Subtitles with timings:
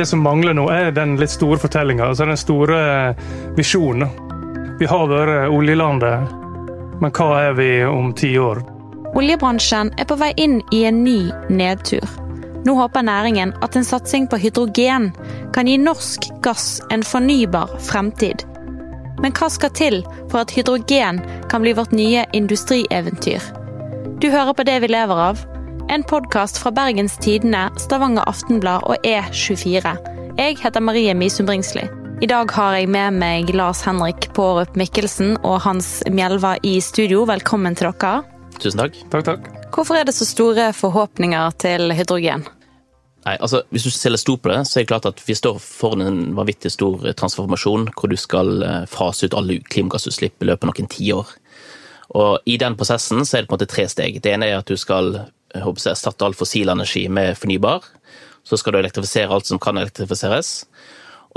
[0.00, 2.76] Det som mangler nå, er den litt store fortellinga, altså den store
[3.52, 4.08] visjonen.
[4.80, 6.30] Vi har vært oljelandet,
[7.02, 8.62] men hva er vi om ti år?
[9.12, 11.18] Oljebransjen er på vei inn i en ny
[11.52, 12.06] nedtur.
[12.64, 15.10] Nå håper næringen at en satsing på hydrogen
[15.52, 18.46] kan gi norsk gass en fornybar fremtid.
[19.20, 21.20] Men hva skal til for at hydrogen
[21.52, 23.52] kan bli vårt nye industrieventyr?
[24.16, 25.44] Du hører på Det vi lever av,
[25.90, 29.90] en podkast fra Bergens Tidende, Stavanger Aftenblad og E24.
[30.38, 31.82] Jeg heter Marie Misum Bringsli.
[32.22, 37.24] I dag har jeg med meg Lars Henrik Pårup Mikkelsen og Hans Mjelva i studio.
[37.26, 38.20] Velkommen til dere.
[38.60, 39.00] Tusen takk.
[39.10, 39.48] Takk, takk.
[39.74, 42.46] Hvorfor er det så store forhåpninger til hydrogen?
[43.26, 45.34] Nei, altså, Hvis du ser litt stort på det, så er det klart at vi
[45.34, 50.52] står foran en vanvittig stor transformasjon, hvor du skal eh, fase ut alle klimagassutslipp i
[50.52, 51.34] løpet av noen tiår.
[52.20, 54.22] Og I den prosessen så er det på en måte tre steg.
[54.22, 55.16] Det ene er at du skal
[55.54, 57.86] jeg håper jeg, erstatte all fossil energi med fornybar.
[58.46, 60.64] Så skal du elektrifisere alt som kan elektrifiseres.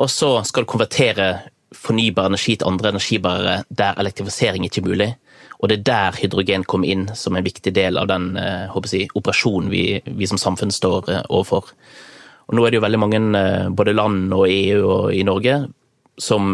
[0.01, 1.27] Og så skal du konvertere
[1.73, 5.09] fornybar energi til andre energibærere der elektrifisering ikke er mulig.
[5.63, 9.09] Og det er der hydrogen kommer inn som en viktig del av den eh, jeg,
[9.15, 11.71] operasjonen vi, vi, som samfunn står eh, overfor.
[12.49, 15.61] Og nå er det jo veldig mange, eh, både land og EU og i Norge,
[16.19, 16.51] som,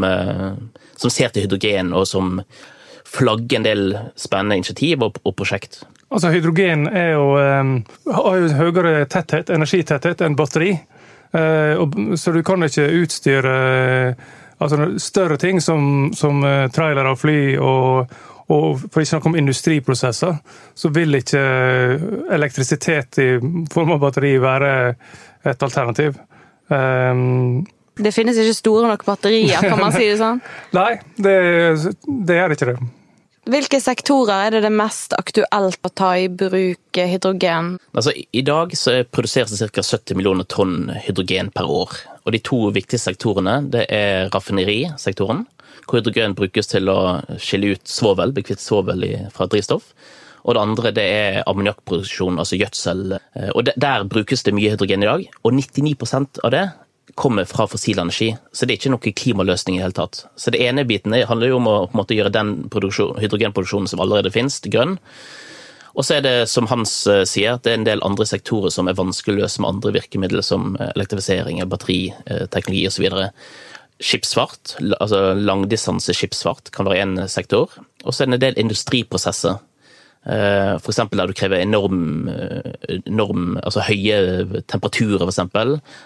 [0.96, 2.38] som ser til hydrogen og som
[3.04, 3.82] flagger en del
[4.16, 5.82] spennende initiativ og, og prosjekt.
[6.10, 10.72] Altså, Hydrogen er jo, har jo høyere tetthet, energitetthet enn batteri.
[11.30, 13.52] Så du kan ikke utstyre
[14.58, 16.42] altså, større ting som, som
[16.74, 18.10] trailere og fly og,
[18.50, 20.38] og for ikke snakke om industriprosesser,
[20.74, 21.42] så vil ikke
[22.34, 23.30] elektrisitet i
[23.70, 24.72] form av batteri være
[25.46, 26.18] et alternativ.
[26.70, 27.66] Um,
[28.00, 30.40] det finnes ikke store nok batterier, kan man si det sånn?
[30.80, 31.36] Nei, det,
[32.26, 32.78] det er ikke det.
[33.50, 37.72] Hvilke sektorer er det det mest aktuelt å ta i bruk hydrogen?
[37.98, 39.82] Altså, I dag så produseres det ca.
[39.82, 41.96] 70 millioner tonn hydrogen per år.
[42.28, 45.48] Og De to viktigste sektorene det er raffinerisektoren,
[45.88, 47.00] hvor hydrogen brukes til å
[47.42, 49.96] skille ut svovel, bli kvitt svovel fra drivstoff.
[50.46, 53.18] Og det andre det er ammoniakkproduksjon, altså gjødsel.
[53.56, 56.68] Og Der brukes det mye hydrogen i dag, og 99% av det
[57.20, 58.32] kommer fra fossil energi.
[58.52, 60.24] Så det er ikke noe klimaløsning i det hele tatt.
[60.40, 64.62] Så det ene biten handler jo om å måte, gjøre den hydrogenproduksjonen som allerede finnes,
[64.64, 64.98] grønn.
[65.98, 66.94] Og så er det, som Hans
[67.28, 69.94] sier, at det er en del andre sektorer som er vanskelig å løse med andre
[69.98, 73.10] virkemidler, som elektrifisering, batteriteknologi uh, osv.
[74.00, 77.74] Skipsfart, altså langdistanseskipsfart, kan være én sektor.
[78.06, 79.69] Og så er det en del industriprosesser Eh,
[80.26, 81.00] F.eks.
[81.16, 85.40] der du krever enorm, eh, enorm altså høye temperaturer, f.eks.,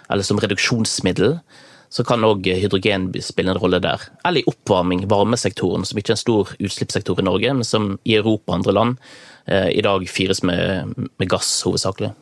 [0.09, 1.39] eller som reduksjonsmiddel,
[1.93, 4.01] så kan òg hydrogen spille en rolle der.
[4.25, 8.15] Eller i oppvarming, varmesektoren, som ikke er en stor utslippssektor i Norge, men som i
[8.17, 8.95] Europa og andre land
[9.45, 12.13] eh, i dag fyres med, med gass hovedsakelig.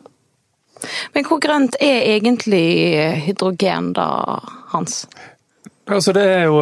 [1.14, 2.66] Men hvor grønt er egentlig
[3.28, 4.08] hydrogen da,
[4.72, 5.04] Hans?
[5.86, 6.60] Altså det er jo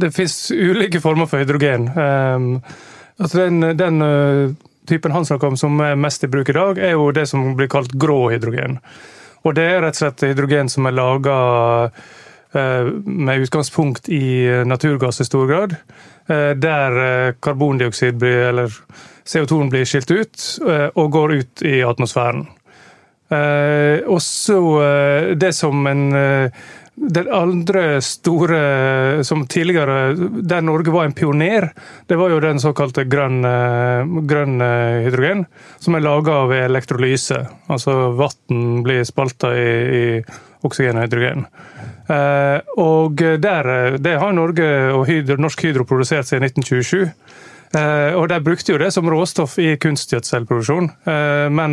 [0.00, 1.90] Det fins ulike former for hydrogen.
[3.20, 4.54] Altså den, den uh,
[4.88, 7.54] typen han snakker om som er mest i bruk i dag, er jo det som
[7.58, 8.80] blir kalt grå hydrogen.
[9.44, 11.38] Og det er rett og slett hydrogen som er laga
[12.54, 15.74] med utgangspunkt i naturgass i stor grad.
[16.62, 16.94] Der
[17.42, 18.76] karbondioksid blir, eller
[19.26, 20.44] CO2 blir skilt ut
[20.94, 22.46] og går ut i atmosfæren.
[24.06, 24.60] Og så
[25.34, 26.06] det som en
[26.94, 31.72] den andre store som tidligere Der Norge var en pioner,
[32.06, 35.44] det var jo den såkalte grønn, eh, grønn eh, hydrogen.
[35.78, 37.40] Som er laga av elektrolyse.
[37.66, 40.04] Altså vann blir spalta i, i
[40.64, 41.46] oksygen og hydrogen.
[42.08, 47.10] Eh, og der, det har Norge og Hydro, Norsk Hydro produsert siden 1927.
[47.74, 50.92] Og de brukte jo det som råstoff i kunstgjødselproduksjon.
[51.50, 51.72] Men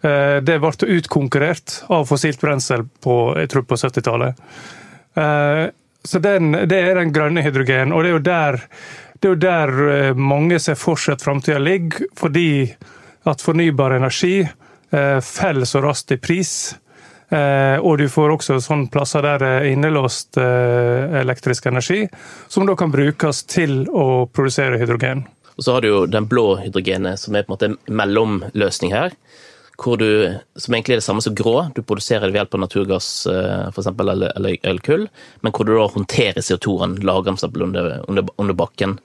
[0.00, 4.38] det ble utkonkurrert av fossilt brensel på, på 70-tallet.
[5.14, 5.66] Eh,
[6.04, 8.60] så den, Det er den grønne hydrogen, og det er jo der,
[9.20, 12.06] er jo der eh, mange ser for seg at framtida ligger.
[12.16, 12.70] Fordi
[13.28, 14.48] at fornybar energi
[14.90, 16.72] faller så raskt i pris.
[17.30, 22.08] Og du får også sånne plasser der det er innelåst elektrisk energi,
[22.50, 25.22] som da kan brukes til å produsere hydrogen.
[25.54, 28.96] Og så har du jo den blå hydrogenet, som er på en måte en mellomløsning
[28.96, 29.14] her
[29.80, 32.62] hvor du, som egentlig er det samme som grå, du produserer det ved hjelp av
[32.64, 35.06] naturgass eh, for eksempel, eller, eller, eller
[35.40, 38.98] men hvor du da håndterer CO2-en, lager den under, under, under, bakken.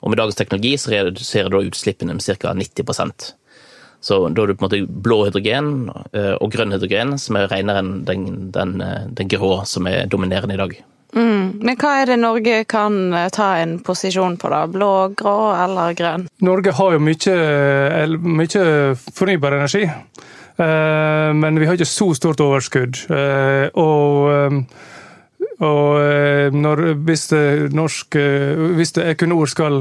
[0.00, 2.52] Og Med dagens teknologi så reduserer du utslippene med ca.
[2.52, 3.30] 90%
[4.00, 7.48] Så da har du på en måte blå hydrogen eh, og grønn hydrogen, som er
[7.50, 10.76] renere enn den, den, eh, den grå som er dominerende i dag.
[11.16, 11.62] Mm.
[11.64, 14.64] Men hva er det Norge kan eh, ta en posisjon på, da?
[14.68, 16.26] Blå, grå eller grønn?
[16.44, 17.36] Norge har jo mye,
[18.20, 18.64] mye
[19.16, 19.86] fornybar energi.
[19.86, 23.00] Eh, men vi har ikke så stort overskudd.
[23.08, 24.60] Eh, og,
[25.64, 27.30] og når, hvis,
[27.72, 28.18] norsk,
[28.76, 29.80] hvis Equinor skal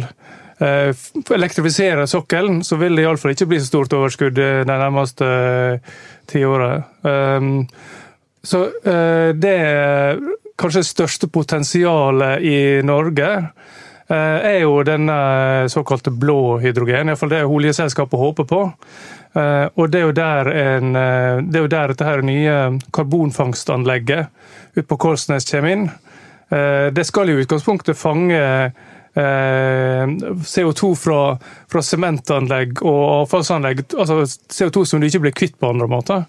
[0.55, 5.27] elektrifisere sokkelen, så vil det iallfall ikke bli så stort overskudd de nærmeste
[6.31, 6.69] ti åra.
[8.39, 8.61] Så
[9.35, 9.57] det
[10.59, 15.17] kanskje største potensialet i Norge eh, er jo denne
[15.71, 17.11] såkalte blå hydrogen.
[17.11, 18.61] Iallfall det oljeselskapet håper på.
[19.35, 22.57] Eh, og det er jo der, en, eh, det er jo der dette her nye
[22.95, 24.27] karbonfangstanlegget
[24.75, 25.87] ute på Korsnes kommer inn.
[26.45, 28.37] Det skal i utgangspunktet fange
[29.17, 34.19] CO2 fra, sementanlegg og avfallsanlegg, altså
[34.53, 36.27] CO2 som du ikke blir kvitt på andre måter.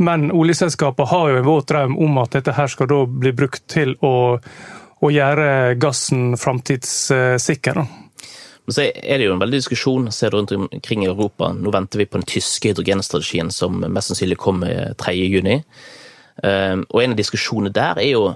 [0.00, 3.66] Men oljeselskapene har jo en våt drøm om at dette her skal da bli brukt
[3.68, 7.80] til å, å gjøre gassen framtidssikker.
[7.80, 11.50] Men så er det jo en veldig diskusjon ser rundt omkring i Europa.
[11.52, 15.24] Nå venter vi på den tyske hydrogenstrategien som mest sannsynlig kommer 3.6.
[15.34, 15.56] juni.
[16.88, 18.28] og en av diskusjonene der er jo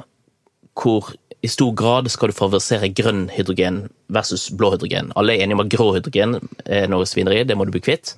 [0.74, 1.14] hvor
[1.44, 5.12] i stor grad skal du favorisere grønn hydrogen versus blå hydrogen.
[5.16, 8.14] Alle er enige om at grå hydrogen er noe svineri, det må du bli kvitt.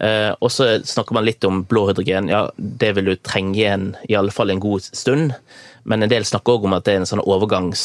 [0.00, 2.30] Uh, og så snakker man litt om blå hydrogen.
[2.32, 5.34] Ja, det vil du trenge igjen i alle fall en god stund.
[5.84, 7.82] Men en del snakker òg om at det er en sånn overgangs,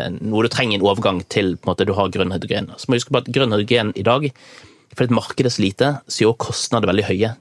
[0.00, 2.70] Eh, noe du trenger en overgang til på en måte du har grønn hydrogen.
[2.76, 4.26] Så må du huske på at grønn hydrogen i dag,
[4.96, 7.32] fordi markedet er så lite, så er kostnadene veldig høye.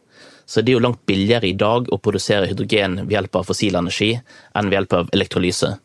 [0.50, 3.78] Så det er jo langt billigere i dag å produsere hydrogen ved hjelp av fossil
[3.78, 5.76] energi enn ved hjelp av elektrolyse.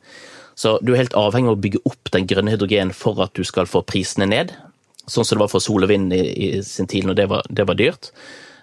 [0.56, 3.44] Så du er helt avhengig av å bygge opp den grønne hydrogen for at du
[3.44, 4.54] skal få prisene ned.
[5.10, 7.44] Sånn som det var for sol og vind i, i sin tid, når det var,
[7.52, 8.10] det var dyrt.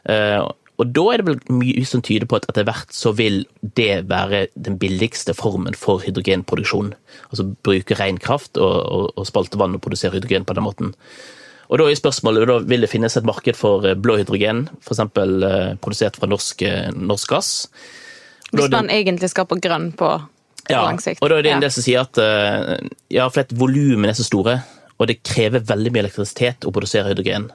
[0.09, 0.49] Uh,
[0.81, 3.43] og da er det vel mye som tyder på at etter hvert så vil
[3.77, 6.95] det være den billigste formen for hydrogenproduksjon.
[7.29, 10.95] Altså bruke ren kraft og, og, og spalte vann og produsere hydrogen på den måten.
[11.69, 15.05] Og da er spørsmålet, da Vil det finnes et marked for eh, blå hydrogen, f.eks.
[15.05, 16.65] Uh, produsert fra norsk,
[16.97, 17.53] norsk gass?
[18.49, 20.09] Hvis man det, egentlig skal på grønn på,
[20.65, 21.21] på ja, lang sikt.
[21.21, 22.17] Og da er det en del som sier at
[23.13, 24.57] ja, for volumene er så store
[25.01, 27.47] og det krever veldig mye elektrisitet å produsere hydrogen.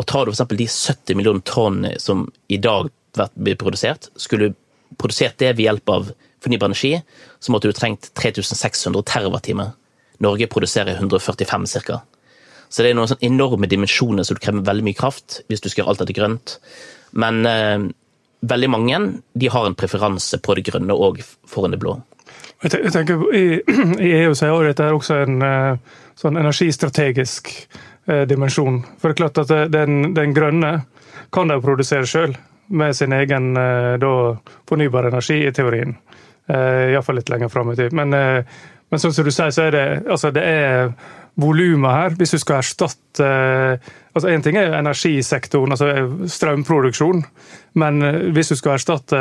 [0.00, 0.46] Og tar du f.eks.
[0.56, 2.88] de 70 millioner tonn som i dag
[3.34, 4.56] blir produsert, skulle du
[5.00, 6.10] produsert det ved hjelp av
[6.44, 6.94] fornybar energi,
[7.40, 9.66] så måtte du trengt 3600 TWh.
[10.24, 12.00] Norge produserer 145 ca.
[12.68, 15.68] Så det er noen sånne enorme dimensjoner, så du krever veldig mye kraft hvis du
[15.68, 16.56] skal gjøre alt dette grønt.
[17.12, 17.86] Men eh,
[18.46, 19.00] veldig mange
[19.38, 21.98] de har en preferanse på det grønne og foran det blå.
[22.64, 23.44] Jeg tenker I,
[24.22, 25.42] EU så er dette også en
[26.16, 27.50] sånn energistrategisk
[28.08, 28.80] eh, dimensjon.
[28.98, 30.72] For det er klart at den, den grønne
[31.34, 34.14] kan de produsere sjøl, med sin egen eh, da,
[34.68, 35.94] fornybar energi, i teorien.
[36.50, 37.94] Eh, Iallfall litt lenger fram i tid.
[37.94, 40.90] Men, eh, men sånn som du sier, så er det, altså det er
[41.36, 42.16] volumet her.
[42.18, 43.30] Hvis du skal erstatte
[44.16, 47.20] altså Én ting er energisektoren, altså strømproduksjon.
[47.76, 48.00] Men
[48.32, 49.18] hvis du skal erstatte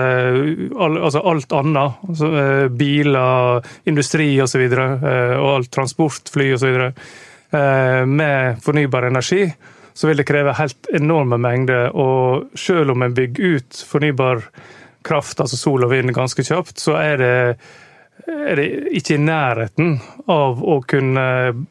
[0.80, 2.30] altså alt annet, altså
[2.72, 3.60] biler,
[3.92, 6.80] industri osv., og, så og alt transport, fly osv.,
[8.08, 9.44] med fornybar energi,
[9.96, 11.92] så vil det kreve helt enorme mengder.
[11.92, 14.48] Og selv om en bygger ut fornybar
[15.06, 17.36] kraft, altså sol og vind, ganske kjapt, så er det
[18.28, 18.68] er det
[18.98, 19.98] ikke i nærheten
[20.32, 21.28] av å kunne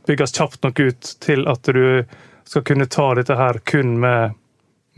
[0.07, 2.05] bygges kjapt nok ut til at du
[2.45, 4.35] skal kunne ta dette her kun med,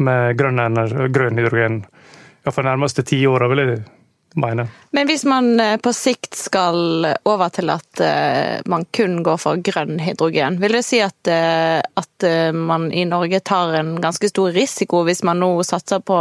[0.02, 0.80] med grønn,
[1.14, 1.84] grønn hydrogen.
[2.44, 3.78] Iallfall nærmeste ti åra, vil jeg
[4.36, 4.66] mene.
[4.90, 9.62] Men hvis man eh, på sikt skal over til at eh, man kun går for
[9.64, 14.52] grønn hydrogen, vil det si at, eh, at man i Norge tar en ganske stor
[14.56, 16.20] risiko hvis man nå satser på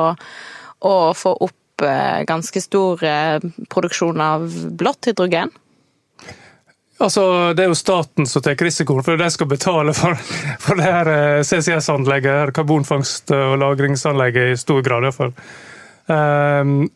[0.86, 3.02] å få opp ganske stor
[3.72, 4.48] produksjon av
[4.80, 5.52] blått hydrogen?
[6.96, 10.16] Altså, Det er jo staten som tar risikoen, for de skal betale for,
[10.64, 11.10] for det her
[11.44, 15.04] CCS-anlegget, karbonfangst- og lagringsanlegget, i stor grad.
[15.04, 15.34] i hvert fall.
[16.08, 16.90] Um,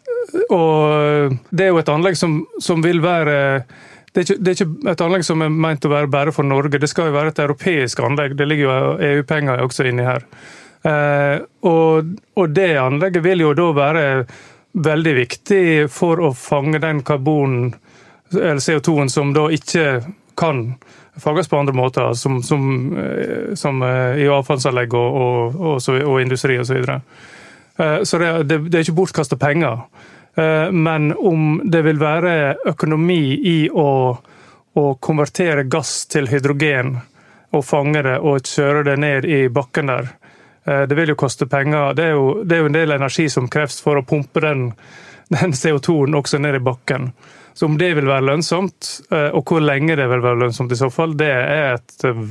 [0.54, 3.64] og det er jo et anlegg som, som vil være
[4.14, 6.46] det er, ikke, det er, ikke, et anlegg som er ment å være bare for
[6.46, 8.34] Norge, det skal jo være et europeisk anlegg.
[8.38, 10.26] Det ligger jo EU-penger også inni her.
[10.82, 14.06] Uh, og, og, det anlegget vil jo da være
[14.74, 17.74] veldig viktig for å fange den karbonen,
[18.34, 20.02] eller CO2-en, som da ikke
[20.40, 20.76] kan
[21.20, 26.22] fanges på andre måter, som, som, eh, som eh, i avfallsanlegg og, og, og, og
[26.22, 26.70] industri osv.
[26.70, 27.02] Så, videre.
[28.06, 29.84] så det, det, det er ikke bortkasta penger.
[30.40, 33.90] Eh, men om det vil være økonomi i å,
[34.74, 36.98] å, konvertere gass til hydrogen,
[37.50, 40.19] og fange det og kjøre det ned i bakken der, eh,
[40.90, 41.96] det vil jo koste penger.
[41.98, 44.70] Det er jo, det er jo en del energi som kreves for å pumpe den,
[45.34, 47.12] den CO2-en også ned i bakken.
[47.60, 50.78] Så om det vil være lønnsomt, eh, og hvor lenge det vil være lønnsomt i
[50.80, 52.22] så fall, det er et eh,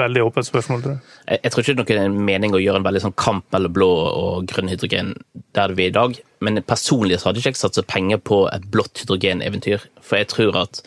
[0.00, 0.80] veldig åpent spørsmål.
[0.82, 0.94] tror
[1.28, 3.74] Jeg Jeg tror ikke det er noen mening å gjøre en veldig sånn kamp mellom
[3.76, 3.90] blå
[4.22, 5.12] og grønn hydrogen
[5.52, 6.16] der vi er i dag.
[6.40, 9.84] Men personlig så hadde ikke jeg satset penger på et blått hydrogeneventyr.
[10.00, 10.80] For jeg tror at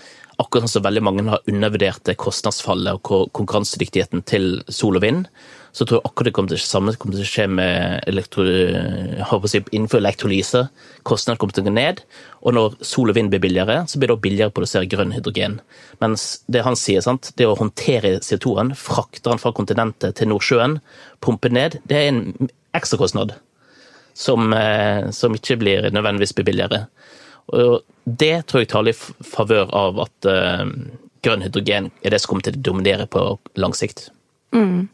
[0.44, 5.28] akkurat sånn som veldig mange har undervurdert kostnadsfallet og konkurransedyktigheten til sol og vind,
[5.74, 8.44] så tror jeg akkurat det kommer til, samme kommer til å skje med elektro,
[9.50, 10.62] si, innenfor elektrolyse.
[11.08, 12.04] Kostnadene kommer til å gå ned,
[12.46, 15.16] og når sol og vind blir billigere, så blir det også billigere å produsere grønn
[15.16, 15.58] hydrogen.
[16.04, 20.78] Mens det han sier, sant, det å håndtere CO2-en, frakte den fra kontinentet til Nordsjøen,
[21.26, 23.34] pumpe ned, det er en ekstrakostnad
[24.14, 26.86] som, eh, som ikke blir nødvendigvis blir billigere.
[27.52, 30.66] Og det tror jeg taler i favør av at uh,
[31.24, 33.24] grønn hydrogen er det som kommer til å dominere på
[33.60, 34.10] lang sikt.
[34.54, 34.88] Mm.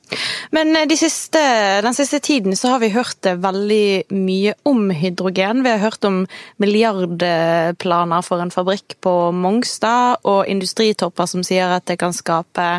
[0.55, 1.39] Men eh, de siste,
[1.83, 5.63] den siste tiden så har vi hørt veldig mye om hydrogen.
[5.65, 6.21] Vi har hørt om
[6.63, 12.69] milliardplaner for en fabrikk på Mongstad, og industritopper som sier at det kan skape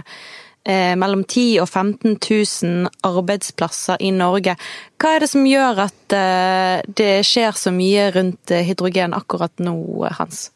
[0.71, 4.55] eh, mellom 10 og 15 000 arbeidsplasser i Norge.
[5.00, 9.62] Hva er det som gjør at eh, det skjer så mye rundt eh, hydrogen akkurat
[9.62, 9.77] nå,
[10.19, 10.49] Hans?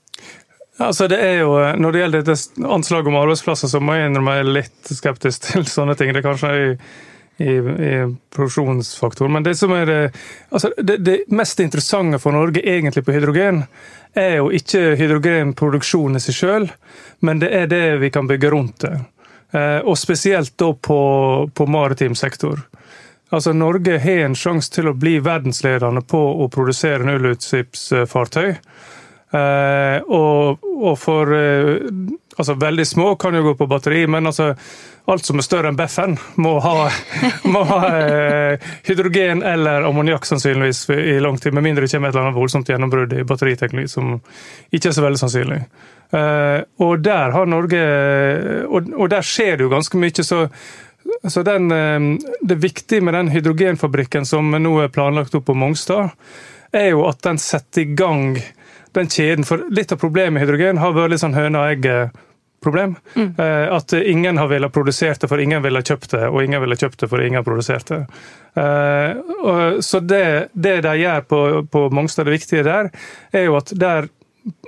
[0.83, 4.38] Altså det er jo, Når det gjelder dette anslaget om arbeidsplasser, så må jeg innrømme
[4.38, 6.12] jeg er litt skeptisk til sånne ting.
[6.12, 6.71] Det er kanskje i,
[7.44, 7.92] i, i
[8.35, 9.30] produksjonsfaktor.
[9.30, 10.00] Men det som er det,
[10.50, 13.64] altså det, det, mest interessante for Norge egentlig på hydrogen,
[14.14, 16.68] er jo ikke hydrogenproduksjonen i seg sjøl,
[17.26, 18.97] men det er det vi kan bygge rundt det.
[19.54, 21.00] Eh, og spesielt da på,
[21.54, 22.64] på maritim sektor.
[23.34, 28.54] Altså Norge har en sjanse til å bli verdensledende på å produsere nullutslippsfartøy.
[29.34, 31.80] Uh, og, og, for uh,
[32.37, 34.52] altså Veldig små kan jo gå på batteri, men altså
[35.11, 36.88] alt som er større enn Beffen, må ha,
[37.54, 41.56] må ha uh, hydrogen eller ammoniakk sannsynligvis i lang tid.
[41.56, 44.16] Med mindre det kommer et eller annet voldsomt gjennombrudd i batteriteknologi, som
[44.70, 45.61] ikke er så veldig sannsynlig.
[46.78, 47.78] og der har Norge
[48.68, 50.23] og, der skjer det jo ganske mye.
[50.23, 50.46] så
[51.28, 51.68] så den,
[52.40, 56.14] Det viktige med den hydrogenfabrikken som nå er planlagt opp på Mongstad,
[56.73, 58.38] er jo at den setter i gang
[58.94, 59.44] den kjeden.
[59.44, 61.70] For litt av problemet med hydrogen har vært litt sånn høne og
[62.64, 62.97] egg-problem.
[63.14, 63.35] Mm.
[63.38, 66.76] Eh, at ingen har villet produsert det, for ingen ville kjøpt det, og ingen ville
[66.76, 68.06] kjøpt det, for ingen har produsert det.
[68.56, 72.90] Eh, så det, det de gjør på, på Mongstad, det viktige der,
[73.33, 74.09] er jo at der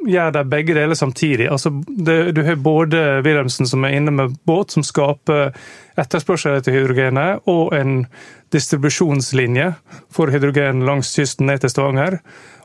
[0.09, 1.51] gjør de begge deler samtidig.
[1.53, 5.53] Altså, det, du har både Wilhelmsen som er inne med båt, som skaper
[6.01, 8.07] etterspørsel etter hydrogenet, og en
[8.55, 9.75] distribusjonslinje
[10.13, 12.21] for hydrogen langs kysten ned til Stavanger.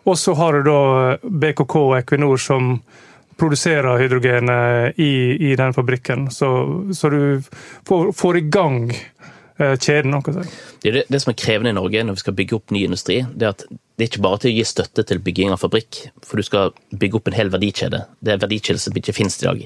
[0.07, 2.77] Og så har du da BKK og Equinor som
[3.41, 5.13] produserer hydrogenet i,
[5.51, 6.29] i den fabrikken.
[6.31, 6.49] Så,
[6.93, 7.21] så du
[7.87, 10.13] får, får, i gang eh, kjeden.
[10.13, 10.45] Noe.
[10.83, 13.49] Det, det, som er krevende i Norge når vi skal bygge opp ny industri, det
[13.49, 16.39] er at det er ikke bare til å gi støtte til bygging av fabrikk, for
[16.39, 18.05] du skal bygge opp en hel verdikjede.
[18.21, 19.65] Det er verdikjede som ikke finnes i dag.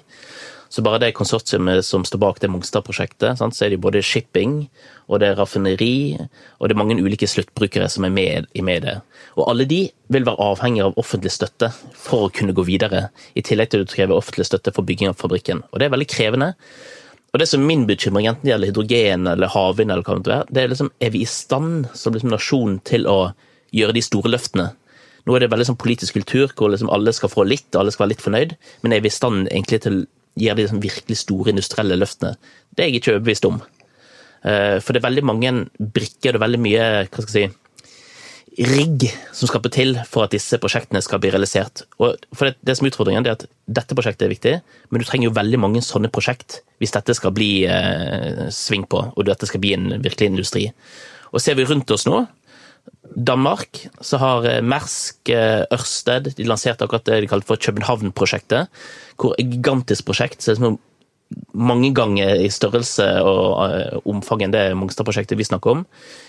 [0.75, 4.65] Så bare det konsortiet som står bak det Mongstad-prosjektet, så er det både shipping,
[5.07, 6.17] og det er raffineri,
[6.59, 8.97] og det er mange ulike sluttbrukere som er med i det.
[9.37, 13.05] Og alle de vil være avhengig av offentlig støtte for å kunne gå videre,
[13.39, 15.63] i tillegg til å kreve offentlig støtte for bygging av fabrikken.
[15.71, 16.49] Og det er veldig krevende.
[17.31, 20.33] Og det som er min bekymring, enten det gjelder hydrogen eller havvind, eller hva det
[20.35, 23.19] er, det er liksom er vi i stand som liksom nasjon til å
[23.75, 24.73] gjøre de store løftene?
[25.23, 27.95] Nå er det veldig sånn politisk kultur hvor liksom alle skal få litt, og alle
[27.95, 30.03] skal være litt fornøyd, men er vi i stand egentlig til
[30.39, 32.35] gjøre de liksom virkelig store industrielle løftene?
[32.75, 33.61] Det er jeg ikke overbevist om.
[34.45, 37.61] Eh, for det er veldig mange brikker, er veldig mye hva skal jeg si,
[38.55, 39.03] rigg
[39.35, 41.83] som skal til for at disse prosjektene skal bli realisert.
[41.99, 44.53] Og for det, det som er utfordringen, er at dette prosjektet er viktig,
[44.89, 49.01] men du trenger jo veldig mange sånne prosjekt hvis dette skal bli eh, sving på,
[49.11, 50.69] og dette skal bli en virkelig industri.
[51.33, 52.23] Og ser vi rundt oss nå,
[53.15, 58.67] Danmark, så har eh, Mersk, eh, Ørsted de lanserte akkurat det de kalte for København-prosjektet.
[59.17, 60.41] hvor Et gigantisk prosjekt.
[60.41, 60.79] så det er som
[61.53, 65.85] mange ganger i størrelse og uh, omfang enn det Mongstad-prosjektet vi snakker om.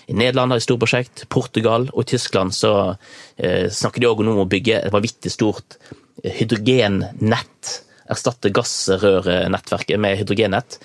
[0.07, 2.97] I Nederland har de stort prosjekt, Portugal og Tyskland så
[3.37, 5.77] snakker de òg om å bygge et vanvittig stort
[6.23, 7.73] hydrogennett.
[8.09, 10.79] Erstatte gassrørnettverket med hydrogennett.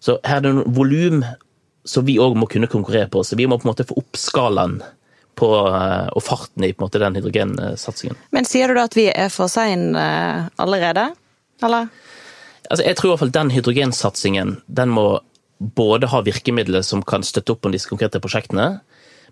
[0.00, 1.22] Så her er det noen volum
[1.86, 3.22] som vi òg må kunne konkurrere på.
[3.22, 4.80] Så vi må på en måte få opp skalaen
[5.38, 8.18] på, uh, og farten i måte den hydrogensatsingen.
[8.34, 10.06] Men sier du da at vi er for seine
[10.60, 11.10] allerede,
[11.64, 11.90] eller?
[12.70, 15.06] Altså, jeg tror i hvert fall den hydrogensatsingen den må
[15.62, 18.80] både ha virkemidler som kan støtte opp om disse konkrete prosjektene,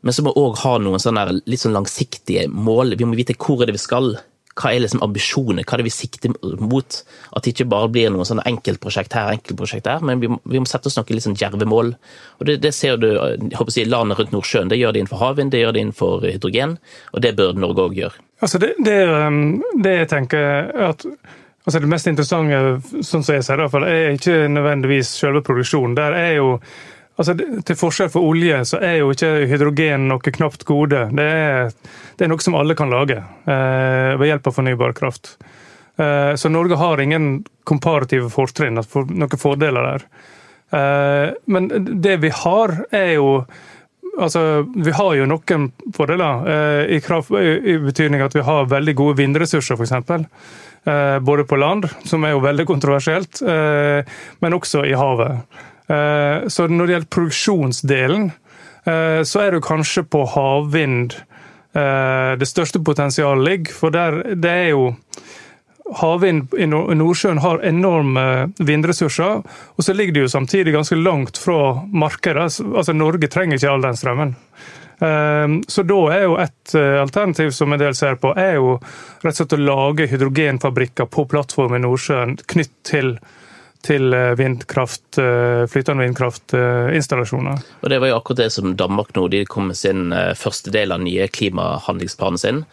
[0.00, 2.94] men så må òg ha noen sånne litt sånn langsiktige mål.
[2.96, 4.14] Vi må vite hvor er det vi skal.
[4.60, 6.98] Hva er liksom ambisjoner, hva er det vi sikter mot?
[7.32, 10.60] At det ikke bare blir noe sånn enkeltprosjekt her, enkeltprosjekt der, men vi må, vi
[10.60, 11.94] må sette oss noen litt sånn djerve mål.
[12.38, 14.72] Og det, det, ser du jeg håper å si, landet rundt Nordsjøen.
[14.72, 16.78] Det gjør det innenfor havvind, det gjør det innenfor hydrogen,
[17.14, 18.26] og det bør Norge òg gjøre.
[18.40, 21.06] Altså det, det, um, det jeg tenker at
[21.60, 22.60] Altså Det mest interessante
[23.04, 25.92] sånn som jeg ser det, er ikke nødvendigvis selve produksjonen.
[25.98, 26.54] Der er jo,
[27.20, 31.06] altså Til forskjell for olje så er jo ikke hydrogen noe knapt gode.
[31.16, 31.72] Det er,
[32.16, 35.34] det er noe som alle kan lage eh, ved hjelp av fornybar kraft.
[36.00, 37.32] Eh, så Norge har ingen
[37.68, 40.06] komparative fortrinn, noen fordeler der.
[40.70, 41.68] Eh, men
[42.02, 43.34] det vi har, er jo
[44.20, 48.94] Altså, vi har jo noen fordeler, eh, i, kraft, i betydning at vi har veldig
[48.98, 50.26] gode vindressurser, f.eks.
[50.84, 54.02] Eh, både på land, som er jo veldig kontroversielt, eh,
[54.42, 55.60] men også i havet.
[55.90, 58.30] Eh, så når det gjelder produksjonsdelen,
[58.80, 61.12] så er det kanskje på havvind
[62.40, 63.74] det største potensialet ligger.
[63.76, 64.86] For der, det er jo
[66.00, 68.24] Havvind i Nordsjøen har enorme
[68.56, 72.46] vindressurser, og så ligger det jo samtidig ganske langt fra markedet.
[72.64, 74.34] Altså Norge trenger ikke all den strømmen.
[75.00, 78.74] Så da er jo et eh, alternativ som en del ser på, er jo
[79.22, 83.14] rett og slett å lage hydrogenfabrikker på plattform i Nordsjøen knytt til
[83.86, 87.62] til eh, vindkraft, eh, flytende vindkraftinstallasjoner.
[87.82, 90.92] Og Det var jo akkurat det som Danmark nå de kom med sin første del
[90.92, 92.64] av nye klimahandlingsplanen sin.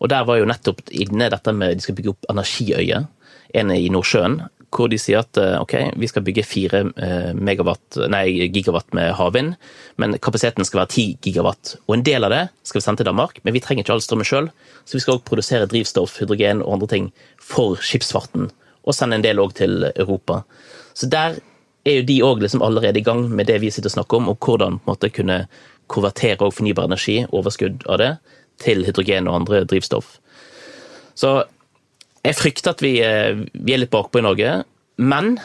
[0.00, 3.06] Og Der var jo nettopp inne dette med de skal bygge opp energiøyer,
[3.54, 4.40] en i Nordsjøen
[4.74, 6.82] hvor de sier at eh, ok, vi skal bygge 4
[8.10, 8.24] nei,
[8.54, 9.54] gigawatt med havvind,
[10.00, 11.76] men kapasiteten skal være 10 gigawatt.
[11.86, 14.04] Og en del av det skal vi sende til Danmark, men vi trenger ikke all
[14.04, 14.50] strømmen sjøl.
[14.84, 18.50] Så vi skal også produsere drivstoff, hydrogen og andre ting for skipsfarten,
[18.84, 20.42] og sende en del òg til Europa.
[20.94, 21.38] Så der
[21.84, 24.28] er jo de òg liksom allerede i gang med det vi sitter og snakker om,
[24.32, 25.44] og hvordan måte kunne
[25.92, 28.12] konvertere fornybar energi, overskudd av det,
[28.62, 30.18] til hydrogen og andre drivstoff.
[31.18, 31.42] Så
[32.24, 34.64] jeg frykter at vi, eh, vi er litt bakpå i Norge,
[34.96, 35.36] men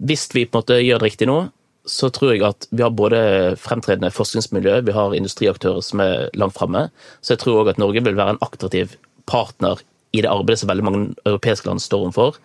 [0.00, 1.38] hvis vi på en måte gjør det riktig nå,
[1.86, 3.18] så tror jeg at vi har både
[3.60, 6.88] fremtredende forskningsmiljø, vi har industriaktører som er langt framme.
[7.20, 8.96] Så jeg tror òg at Norge vil være en attraktiv
[9.28, 9.82] partner
[10.14, 12.38] i det arbeidet som veldig mange europeiske land står overfor,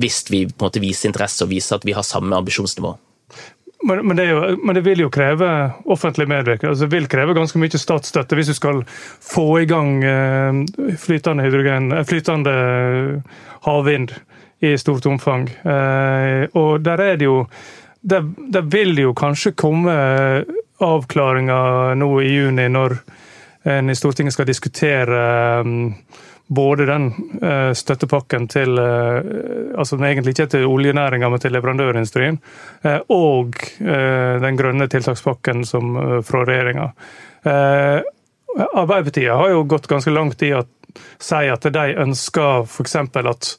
[0.00, 2.96] hvis vi på en måte viser interesse og viser at vi har samme ambisjonsnivå.
[3.82, 5.48] Men, men, det jo, men, det vil jo kreve
[5.90, 6.70] offentlig medvirkning.
[6.70, 10.60] Altså det vil kreve ganske mye statsstøtte hvis du skal få i gang eh,
[11.02, 12.54] flytende, hydrogen, eh, flytende
[13.66, 14.14] havvind
[14.62, 15.48] i stort omfang.
[15.50, 17.40] Eh, og der er det jo
[18.02, 19.92] der, der vil jo kanskje komme
[20.82, 22.96] avklaringer nå i juni, når
[23.70, 25.18] en i Stortinget skal diskutere
[26.54, 27.06] både den
[27.42, 29.20] uh, støttepakken til uh,
[29.78, 32.38] altså egentlig ikke til oljenæringa, men til leverandørindustrien,
[32.84, 33.56] uh, og
[34.42, 35.94] den grønne tiltakspakken som,
[36.26, 36.88] fra regjeringa.
[38.62, 40.62] Arbeiderpartiet har jo gått ganske langt i å
[41.22, 42.96] si at de ønsker f.eks.
[42.96, 43.50] at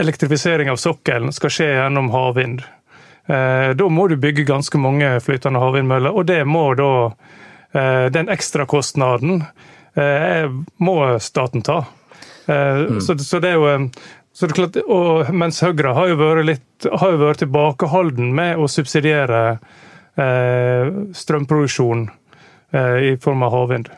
[0.00, 2.64] elektrifisering av sokkelen skal skje gjennom havvind.
[3.26, 6.90] Da må du bygge ganske mange flytende havvindmøller, og det må da
[8.10, 9.44] Den ekstrakostnaden
[10.82, 11.84] må staten ta.
[12.46, 13.00] Mm.
[13.00, 13.86] Så, så, det er jo eh,
[14.32, 18.32] så det er klart, og, Mens Høyre har jo vært, litt, har jo vært tilbakeholden
[18.36, 19.42] med å subsidiere
[20.20, 22.06] eh, strømproduksjon
[22.76, 23.90] eh, i form av havvind.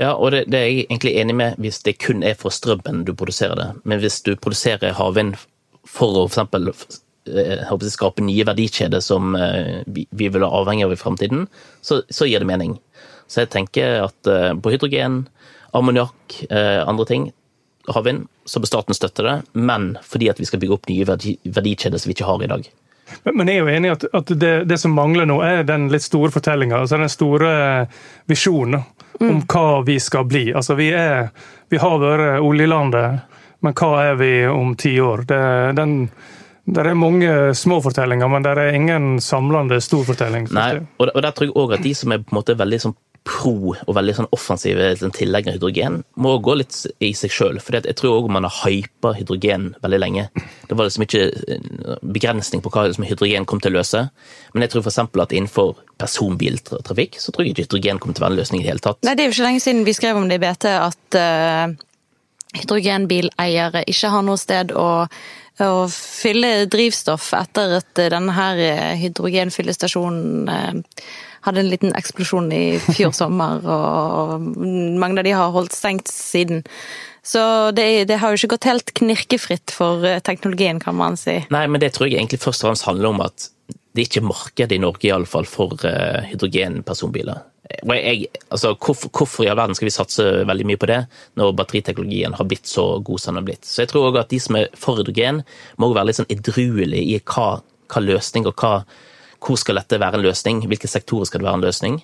[0.00, 3.04] Ja, og det, det, er jeg egentlig enig med hvis det kun er for strømmen
[3.06, 3.68] du produserer det.
[3.84, 5.36] Men hvis du produserer havvind
[5.86, 6.40] for å f.eks.
[6.40, 6.72] eksempel
[7.68, 9.36] håper, skape nye verdikjeder som
[9.86, 11.46] vi, vi vil være avhengig av i framtiden,
[11.84, 12.74] så, så, gir det mening.
[13.30, 15.22] Så jeg tenker at på hydrogen,
[15.76, 17.30] ammoniakk, andre ting,
[17.92, 22.00] havvind, så bør staten støtte det, men fordi at vi skal bygge opp nye verdikjeder
[22.00, 22.68] som vi ikke har i dag.
[23.24, 25.88] Men jeg er jo enig i at, at det, det, som mangler nå, er den
[25.92, 26.80] litt store fortellinga.
[26.80, 27.50] Altså den store
[28.30, 28.80] visjonen
[29.20, 29.28] mm.
[29.28, 30.46] om hva vi skal bli.
[30.56, 31.28] Altså vi, er,
[31.72, 35.26] vi har vært oljelandet, men hva er vi om ti år?
[35.28, 35.42] Det,
[35.78, 35.96] den,
[36.64, 40.48] det er mange små fortellinger, men det er ingen samlende storfortelling.
[40.56, 42.58] Nei, og der, og der tror jeg òg at de som er på en måte
[42.60, 47.32] veldig sånn pro og veldig sånn offensive tillegg av hydrogen, må gå litt i seg
[47.32, 47.60] sjøl.
[47.62, 50.26] For jeg tror òg man har hypa hydrogen veldig lenge.
[50.68, 51.70] Det var liksom ikke eh,
[52.04, 54.04] begrensning på hva liksom hydrogen kom til å løse.
[54.52, 55.00] Men jeg tror f.eks.
[55.24, 58.66] at innenfor personbiltrafikk så tror jeg ikke hydrogen kommer til å være en løsning i
[58.66, 59.00] det hele tatt.
[59.06, 61.66] Nei, Det er jo ikke lenge siden vi skrev om det i BT at uh,
[62.60, 64.88] hydrogenbileiere ikke har noe sted å
[65.62, 68.58] å fylle drivstoff etter at denne her
[68.98, 70.48] hydrogenfyllestasjonen
[71.44, 74.46] hadde en liten eksplosjon i fjor sommer, og
[75.00, 76.64] mange av de har holdt stengt siden.
[77.24, 77.40] Så
[77.72, 81.38] det, det, har jo ikke gått helt knirkefritt for eh, teknologien, kan man si.
[81.54, 83.48] Nei, men det tror jeg egentlig først og fremst handler om at
[83.94, 87.44] det ikke er marked i Norge i alle fall for uh, hydrogenpersonbiler.
[87.86, 90.98] Altså, hvorfor, hvorfor, i all verden skal vi satse veldig mye på det,
[91.38, 93.64] når batteriteknologien har blitt så god som den har blitt?
[93.64, 95.44] Så jeg tror også at de som er for hydrogen,
[95.78, 97.48] må være litt sånn edruelige i hva,
[97.94, 98.74] hva løsning og hva
[99.44, 100.64] hvor skal dette være en løsning?
[100.70, 101.98] Hvilke sektorer skal det være en løsning?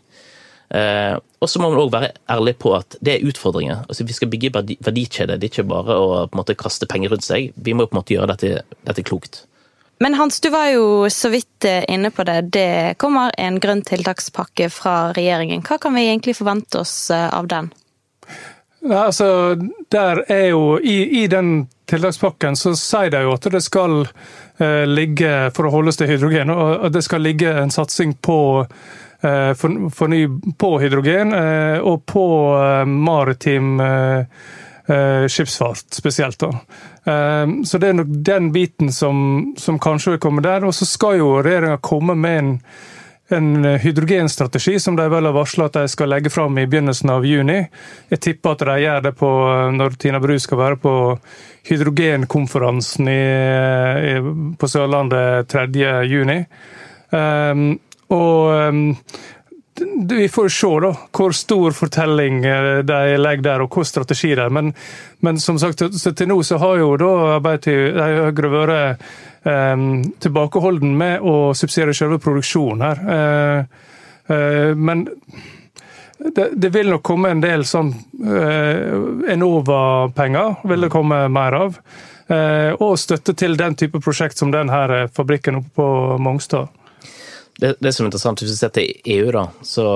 [0.70, 3.84] Eh, og så må man òg være ærlig på at det er utfordringer.
[3.88, 5.38] Altså, vi skal bygge verdikjeder.
[5.40, 7.50] Det er ikke bare å på en måte, kaste penger rundt seg.
[7.56, 9.44] Vi må på en måte gjøre dette, dette klokt.
[10.00, 12.38] Men Hans, du var jo så vidt eh, inne på det.
[12.54, 12.70] Det
[13.02, 15.64] kommer en grønn tiltakspakke fra regjeringen.
[15.66, 17.68] Hva kan vi egentlig forvente oss eh, av den?
[18.80, 19.58] Nei, altså,
[19.92, 24.06] der er jo, i, i den tiltakspakken så sier de jo at det skal
[24.86, 28.40] ligge, for å holdes til hydrogen, og det skal ligge en satsing på
[29.20, 30.22] for forny
[30.56, 32.22] på hydrogen eh, og på
[32.88, 33.74] maritim
[35.28, 36.40] skipsfart spesielt.
[36.40, 36.48] da.
[37.68, 40.64] Så det er nok den biten som, som kanskje vil komme der.
[40.66, 42.50] Og så skal jo regjeringa komme med en
[43.32, 47.26] en hydrogenstrategi som de vel har varsla at de skal legge fram i begynnelsen av
[47.26, 47.60] juni.
[48.10, 49.30] Jeg tipper at de gjør det på,
[49.78, 50.94] når Tina Bru skal være på
[51.70, 53.24] hydrogenkonferansen i,
[54.12, 54.14] i,
[54.58, 55.66] på Sørlandet 3.
[56.08, 56.40] juni.
[57.10, 57.74] Um,
[58.10, 58.82] og um,
[60.08, 64.44] vi får se da, hvor stor fortelling eh, de legger der, og hvor strategi det
[64.44, 64.52] er.
[64.52, 64.72] Men,
[65.24, 69.06] men som sagt, til nå så har jo da Arbeiderpartiet Høyre vært
[69.42, 73.00] tilbakeholden med å subsidiere selve produksjonen her.
[73.14, 73.64] Eh,
[74.36, 75.06] eh, men
[76.18, 81.82] det, det, vil nok komme en del sånn eh, Enova-penger, vil det komme mer av.
[82.30, 85.86] Og støtte til den type prosjekt som denne fabrikken oppe på
[86.22, 86.68] Mongstad.
[87.58, 89.86] Det, det som er interessant, hvis vi ser til EU, da, så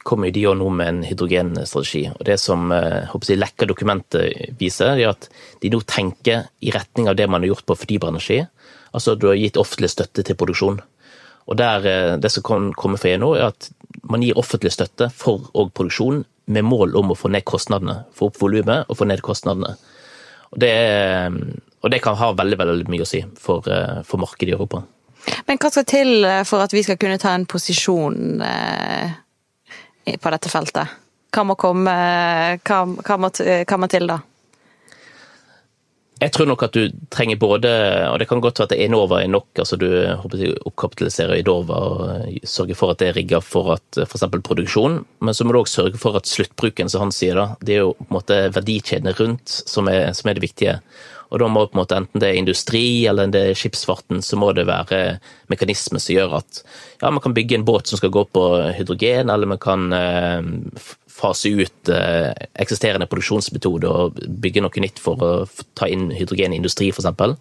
[0.00, 2.06] kommer de nå med en hydrogenstrategi.
[2.08, 5.28] og Det som håper jeg, lekker dokumentet viser, er at
[5.60, 8.40] de nå tenker i retning av det man har gjort på fornybar energi.
[8.92, 10.80] Altså du har gitt offentlig støtte til produksjon.
[11.46, 13.70] Og der, eh, Det som kan komme fra EU nå, er at
[14.02, 18.04] man gir offentlig støtte for og produksjon med mål om å få ned kostnadene.
[18.14, 19.76] Få opp volumet og få ned kostnadene.
[20.52, 20.72] Og det,
[21.82, 24.82] og det, kan ha veldig veldig mye å si for, eh, for, markedet i Europa.
[25.46, 28.42] Men hva skal til eh, for at vi skal kunne ta en posisjon
[30.20, 30.98] på dette feltet?
[31.32, 31.92] Hva må, komme,
[32.60, 34.18] hva, hva må, hva må til da?
[36.22, 37.70] Jeg tror nok at du trenger både
[38.06, 39.48] og Det kan godt være at Enova er nok.
[39.58, 39.88] altså Du
[40.68, 44.28] oppkapitaliserer Enova og sørger for at det er rigga for at f.eks.
[44.44, 45.00] produksjon.
[45.20, 47.82] Men så må du òg sørge for at sluttbruken, som han sier, da, det er
[47.82, 50.78] jo på en måte verdikjedene rundt som er, som er, det viktige.
[51.32, 54.36] Og da må på en måte enten det er industri eller det er skipsfarten, så
[54.38, 55.18] må det være
[55.50, 56.62] mekanismer som gjør at
[57.00, 58.44] ja, man kan bygge en båt som skal gå på
[58.76, 60.44] hydrogen, eller man kan eh,
[61.12, 62.30] fase ut eh,
[62.64, 65.32] eksisterende produksjonsmetode og bygge noe nytt for å
[65.78, 67.36] ta inn hydrogen i industri, f.eks.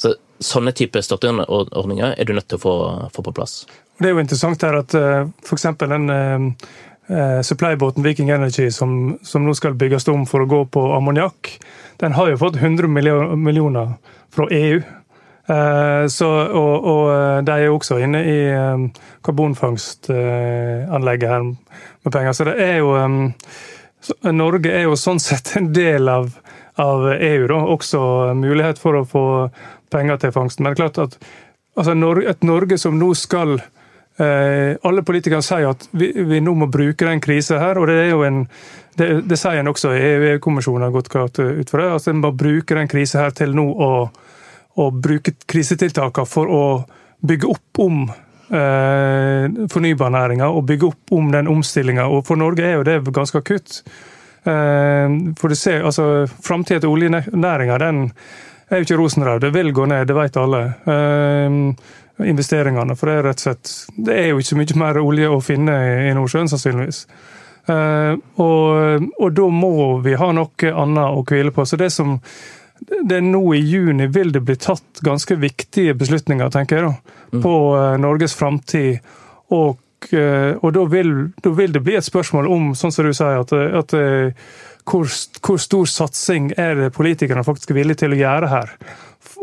[0.00, 2.74] Så sånne type støtteordninger er du nødt til å få,
[3.14, 3.62] få, på plass.
[4.00, 5.68] Det er jo interessant her at uh, eh, f.eks.
[5.84, 10.88] den uh, supply-båten Viking Energy som, som, nå skal bygges om for å gå på
[10.96, 11.54] ammoniakk,
[12.02, 13.94] den har jo fått 100 millioner
[14.34, 14.82] fra EU.
[15.46, 18.92] Eh, så, og, og, eh, de er jo også inne i um,
[19.26, 22.32] karbonfangstanlegget her med penger.
[22.32, 22.96] Så det er jo
[24.32, 26.32] Norge er jo sånn sett en del av,
[26.80, 27.54] av, EU, da.
[27.76, 28.00] Også
[28.36, 29.50] mulighet for å få
[29.92, 30.64] penger til fangsten.
[30.64, 31.18] Men det er klart at
[31.76, 31.92] altså,
[32.24, 37.06] et Norge som nå skal eh, Alle politikere sier at vi, vi, nå må bruke
[37.08, 38.46] den krisa her, og det er jo en
[38.94, 41.88] det, det sier en også, EU-kommisjonen har gått klart ut for det.
[41.96, 44.10] at En må bruke den krisa her til nå å
[44.74, 46.64] å bruke krisetiltakene for å
[47.24, 52.06] bygge opp om eh, fornybarnæringa og bygge opp om den omstillinga.
[52.10, 53.80] Og for Norge er jo det ganske akutt.
[54.44, 58.08] Eh, for du ser, altså, Framtida til oljenæringa den
[58.70, 59.44] er jo ikke rosenrød.
[59.44, 60.64] Det vil gå ned, det vet alle.
[60.86, 61.60] Eh,
[62.24, 62.96] investeringene.
[62.98, 63.70] For det er rett og slett
[64.06, 67.06] Det er jo ikke så mye mer olje å finne i Nordsjøen, sannsynligvis.
[67.64, 69.70] Og, og, da må
[70.04, 71.64] vi ha noe annet å hvile på.
[71.66, 72.20] Så det som
[72.84, 77.16] det er nå i juni vil det bli tatt ganske viktige beslutninger, tenker jeg, da,
[77.32, 77.42] mm.
[77.44, 78.98] på uh, Norges framtid.
[79.54, 79.78] Og,
[80.12, 83.40] uh, og da, vil, da, vil, det bli et spørsmål om, sånn som du sier,
[83.40, 83.96] at, at
[84.84, 85.08] hvor,
[85.40, 88.74] hvor, stor satsing er det politikerne faktisk er villige til å gjøre her?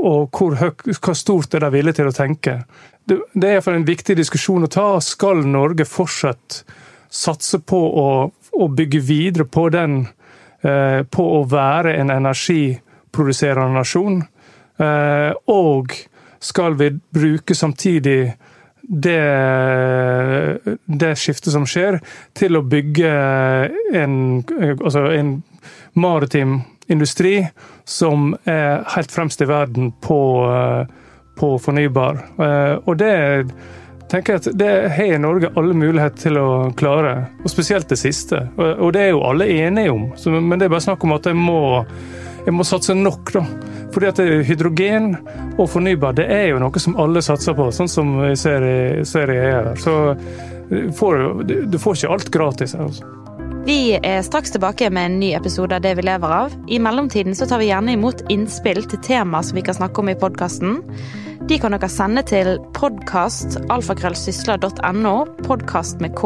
[0.01, 2.59] Og hvor, hvor stort er de villige til å tenke?
[3.05, 4.87] Det, det er iallfall en viktig diskusjon å ta.
[5.03, 6.61] Skal Norge fortsatt
[7.11, 10.05] satse på å, å bygge videre på den
[10.61, 12.13] eh, På å være en
[13.11, 14.23] energiproduserende nasjon?
[14.77, 15.91] Eh, og
[16.39, 18.33] skal vi bruke samtidig
[18.81, 19.21] det,
[20.85, 22.01] det skiftet som skjer,
[22.33, 23.11] til å bygge
[23.93, 24.43] en,
[24.83, 25.43] altså en
[25.93, 27.47] maritim industri
[27.85, 30.41] som er helt fremst i verden på,
[31.37, 32.25] på fornybar.
[32.41, 33.15] Eh, og det
[34.11, 38.43] tenker jeg at det har Norge alle muligheter til å klare, og spesielt det siste.
[38.57, 40.09] Og det er jo alle enige om,
[40.41, 41.85] men det er bare snakk om at det må,
[42.45, 43.45] jeg må satse nok, da.
[43.91, 45.15] Fordi at hydrogen
[45.57, 48.77] og fornybar det er jo noe som alle satser på, sånn som vi ser i,
[49.07, 49.27] ser.
[49.81, 49.97] Så
[50.71, 52.75] du får, du får ikke alt gratis.
[52.75, 53.03] altså.
[53.65, 56.51] Vi er straks tilbake med en ny episode av Det vi lever av.
[56.67, 60.09] I mellomtiden så tar vi gjerne imot innspill til tema som vi kan snakke om
[60.09, 60.81] i podkasten.
[61.49, 66.21] De kan dere sende til podkastalfakrøllsysla.no, podkast med K.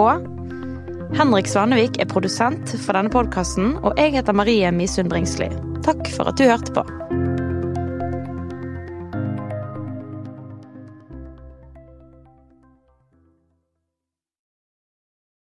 [1.13, 5.51] Henrik Svanevik er produsent for denne podkasten, og jeg heter Marie Misund Bringsli.
[5.85, 6.85] Takk for at du hørte på.